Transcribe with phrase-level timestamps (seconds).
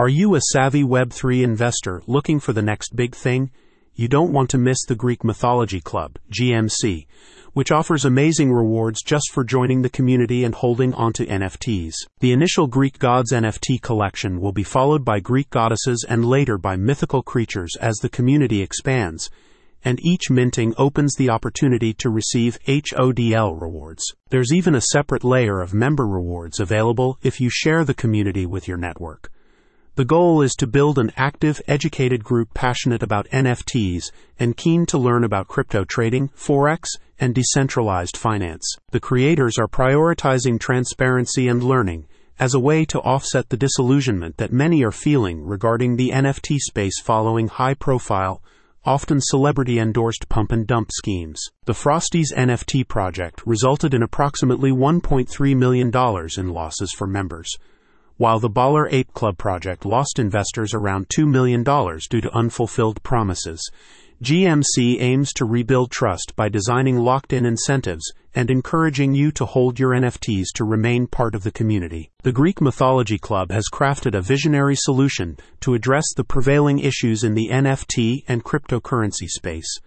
[0.00, 3.50] Are you a savvy Web3 investor looking for the next big thing?
[3.94, 7.06] You don't want to miss the Greek Mythology Club, GMC,
[7.52, 11.92] which offers amazing rewards just for joining the community and holding onto NFTs.
[12.20, 16.76] The initial Greek gods NFT collection will be followed by Greek goddesses and later by
[16.76, 19.28] mythical creatures as the community expands,
[19.84, 24.14] and each minting opens the opportunity to receive HODL rewards.
[24.30, 28.66] There's even a separate layer of member rewards available if you share the community with
[28.66, 29.30] your network.
[30.00, 34.04] The goal is to build an active, educated group passionate about NFTs
[34.38, 36.86] and keen to learn about crypto trading, forex,
[37.18, 38.78] and decentralized finance.
[38.92, 42.06] The creators are prioritizing transparency and learning
[42.38, 46.98] as a way to offset the disillusionment that many are feeling regarding the NFT space
[47.02, 48.42] following high profile,
[48.86, 51.46] often celebrity endorsed pump and dump schemes.
[51.66, 55.92] The Frosties NFT project resulted in approximately $1.3 million
[56.38, 57.54] in losses for members
[58.20, 63.66] while the Baller Ape Club project lost investors around $2 million due to unfulfilled promises.
[64.22, 69.78] GMC aims to rebuild trust by designing locked in incentives and encouraging you to hold
[69.78, 72.10] your NFTs to remain part of the community.
[72.22, 77.32] The Greek Mythology Club has crafted a visionary solution to address the prevailing issues in
[77.32, 79.78] the NFT and cryptocurrency space.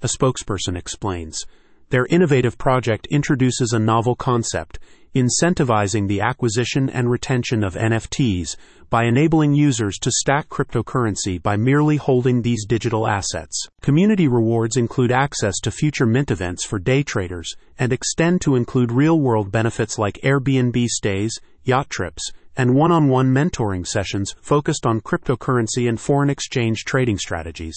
[0.00, 1.44] A spokesperson explains.
[1.90, 4.78] Their innovative project introduces a novel concept
[5.12, 8.54] incentivizing the acquisition and retention of NFTs
[8.88, 13.66] by enabling users to stack cryptocurrency by merely holding these digital assets.
[13.82, 18.92] Community rewards include access to future mint events for day traders and extend to include
[18.92, 24.86] real world benefits like Airbnb stays, yacht trips, and one on one mentoring sessions focused
[24.86, 27.76] on cryptocurrency and foreign exchange trading strategies.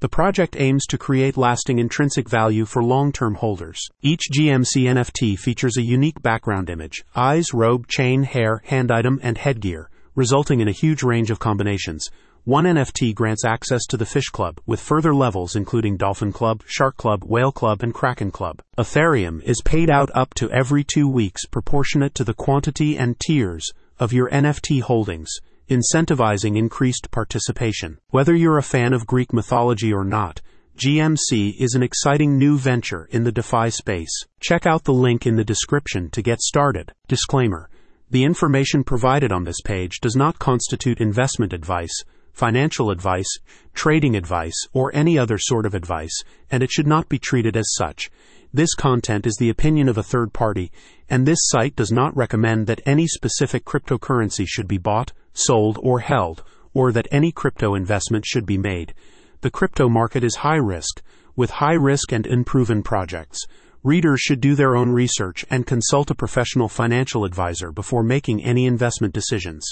[0.00, 3.80] The project aims to create lasting intrinsic value for long term holders.
[4.02, 9.38] Each GMC NFT features a unique background image eyes, robe, chain, hair, hand item, and
[9.38, 12.10] headgear, resulting in a huge range of combinations.
[12.44, 16.98] One NFT grants access to the Fish Club, with further levels including Dolphin Club, Shark
[16.98, 18.60] Club, Whale Club, and Kraken Club.
[18.76, 23.72] Ethereum is paid out up to every two weeks proportionate to the quantity and tiers
[23.98, 25.30] of your NFT holdings
[25.68, 27.98] incentivizing increased participation.
[28.10, 30.40] Whether you're a fan of Greek mythology or not,
[30.76, 34.26] GMC is an exciting new venture in the DeFi space.
[34.40, 36.92] Check out the link in the description to get started.
[37.08, 37.70] Disclaimer
[38.10, 43.38] The information provided on this page does not constitute investment advice, financial advice,
[43.72, 47.72] trading advice, or any other sort of advice, and it should not be treated as
[47.74, 48.10] such.
[48.52, 50.70] This content is the opinion of a third party,
[51.08, 56.00] and this site does not recommend that any specific cryptocurrency should be bought, sold, or
[56.00, 56.42] held,
[56.74, 58.94] or that any crypto investment should be made.
[59.42, 61.02] The crypto market is high risk,
[61.36, 63.40] with high risk and unproven projects.
[63.82, 68.66] Readers should do their own research and consult a professional financial advisor before making any
[68.66, 69.66] investment decisions.